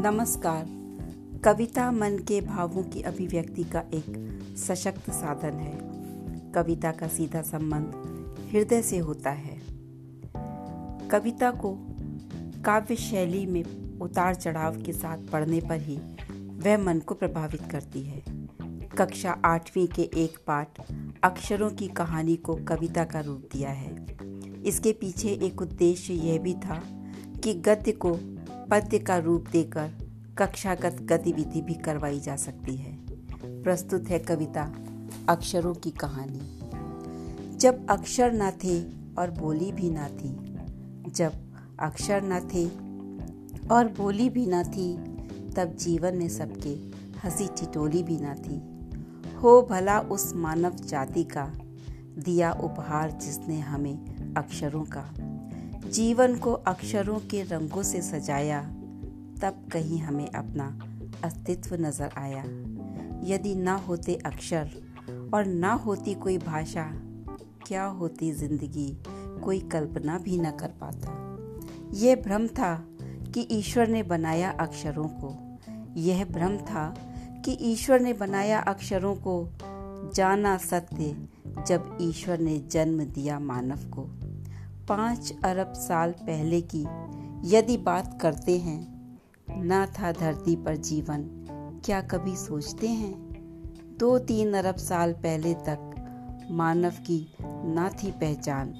[0.00, 0.66] नमस्कार।
[1.44, 5.78] कविता मन के भावों की अभिव्यक्ति का एक सशक्त साधन है।
[6.52, 7.92] कविता का सीधा संबंध
[8.52, 9.62] हृदय से होता है।
[11.08, 11.78] कविता को
[12.64, 15.96] काव्य शैली में उतार चढ़ाव के साथ पढ़ने पर ही
[16.36, 18.22] वह मन को प्रभावित करती है।
[18.98, 20.80] कक्षा आठवीं के एक पाठ
[21.22, 24.06] अक्षरों की कहानी को कविता का रूप दिया है।
[24.64, 26.82] इसके पीछे एक उद्देश्य यह भी था
[27.44, 28.18] कि गद्य को
[28.70, 29.90] पद्य का रूप देकर
[30.38, 32.98] कक्षागत गतिविधि भी करवाई जा सकती है।
[33.62, 34.72] प्रस्तुत है कविता
[35.28, 36.60] अक्षरों की कहानी।
[37.56, 38.82] जब अक्षर न थे
[39.18, 40.54] और बोली भी ना थी,
[41.10, 41.32] जब
[41.80, 42.66] अक्षर न थे
[43.68, 44.96] और बोली भी ना थी,
[45.56, 46.74] तब जीवन में सबके
[47.18, 48.62] हँसी ठिठोली भी ना थी।
[49.36, 51.52] हो भला उस मानव जाति का,
[52.18, 53.98] दिया उपहार जिसने हमें
[54.34, 55.14] अक्षरों का।
[55.92, 58.62] जीवन को अक्षरों के रंगों से सजाया,
[59.42, 60.78] तब कहीं हमें अपना
[61.24, 62.42] अस्तित्व नज़र आया।
[63.34, 64.70] यदि ना होते अक्षर
[65.34, 66.92] और ना होती कोई भाषा,
[67.66, 68.98] क्या होती ज़िंदगी,
[69.44, 71.38] कोई कल्पना भी न कर पाता।
[71.94, 72.86] यह भ्रम था
[73.34, 75.58] कि ईश्वर ने बनाया अक्षरों को।
[76.00, 76.94] यह भ्रम था
[77.44, 79.48] कि ईश्वर ने बनाया अक्षरों को।
[80.14, 81.28] जाना सत्य
[81.66, 84.27] जब ईश्वर ने जन्म दिया मानव को।
[84.88, 86.86] पाँच अरब साल पहले की
[87.44, 88.80] यदि बात करते हैं,
[89.64, 91.24] ना था धरती पर जीवन।
[91.84, 93.12] क्या कभी सोचते हैं?
[93.98, 98.74] दो तीन अरब साल पहले तक मानव की ना थी पहचान।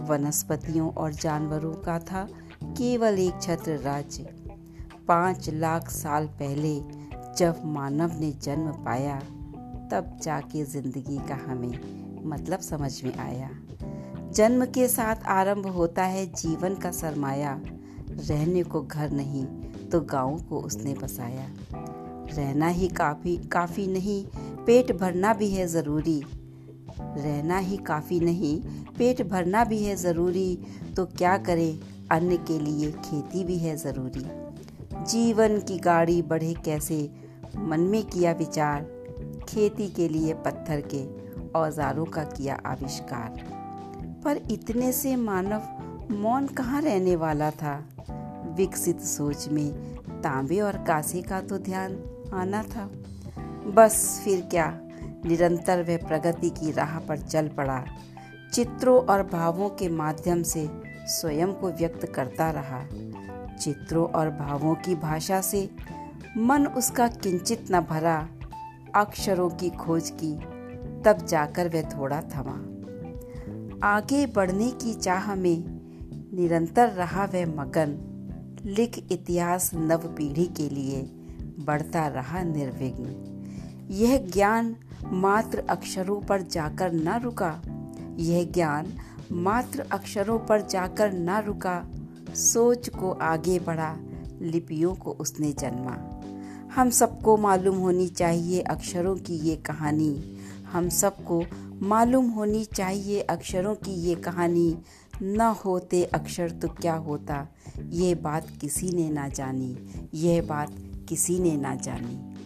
[0.00, 2.28] वनस्पतियों और जानवरों का था
[2.64, 4.22] केवल एक छत्र राज्य।
[5.08, 6.80] पाँच लाख साल पहले
[7.36, 9.18] जब मानव ने जन्म पाया,
[9.92, 11.78] तब जाके ज़िंदगी का हमें
[12.24, 13.50] मतलब समझ में आया।
[14.34, 17.60] जन्म के साथ आरंभ होता है जीवन का सरमाया।
[18.10, 19.44] रहने को घर नहीं
[19.88, 21.46] तो गाँव को उसने बसाया।
[22.36, 24.24] रहना ही काफ़ी काफ़ी नहीं,
[24.64, 26.22] पेट भरना भी है ज़रूरी।
[27.00, 28.60] रहना ही काफ़ी नहीं,
[28.98, 30.58] पेट भरना भी है ज़रूरी
[30.96, 31.78] तो क्या करें,
[32.10, 34.26] अन्न के लिए खेती भी है ज़रूरी।
[35.04, 37.10] जीवन की गाड़ी बढ़े कैसे,
[37.56, 38.86] मन में किया विचार,
[39.48, 41.06] खेती के लिए पत्थर के,
[41.58, 43.57] औजारों का किया आविष्कार।
[44.28, 45.62] पर इतने से मानव
[46.14, 47.84] मौन कहाँ रहने वाला था?
[48.56, 52.90] विकसित सोच में तांबे और कांसे का तो ध्यान आना था।
[53.66, 54.80] बस फिर क्या,
[55.24, 57.84] निरंतर वह प्रगति की राह पर चल पड़ा।
[58.52, 60.70] चित्रों और भावों के माध्यम से
[61.06, 62.84] स्वयं को व्यक्त करता रहा।
[63.56, 65.70] चित्रों और भावों की भाषा से
[66.36, 68.28] मन उसका किंचित न भरा,
[68.94, 70.36] अक्षरों की खोज की,
[71.02, 72.77] तब जाकर वह थोड़ा थमा।
[73.82, 75.64] आगे बढ़ने की चाह में
[76.34, 78.04] निरंतर रहा वह मगन।
[78.64, 81.02] लिख इतिहास नव पीढ़ी के लिए
[81.64, 83.24] बढ़ता रहा निर्विघ्न।
[83.90, 84.76] यह ज्ञान
[85.12, 87.62] मात्र अक्षरों पर जाकर न रुका।
[88.16, 88.86] यह ज्ञान
[89.32, 91.84] मात्र अक्षरों पर जाकर न रुका।
[92.34, 93.96] सोच को आगे बढ़ा,
[94.40, 96.20] लिपियों को उसने जन्मा।
[96.74, 100.37] हम सबको मालूम होनी चाहिए अक्षरों की ये कहानी।
[100.72, 101.44] हम सबको
[101.82, 104.78] मालूम होनी चाहिए अक्षरों की ये कहानी।
[105.22, 107.48] न होते अक्षर तो क्या होता?
[107.88, 109.76] ये बात किसी ने ना जानी।
[110.14, 110.72] यह बात
[111.08, 112.38] किसी ने ना जानी।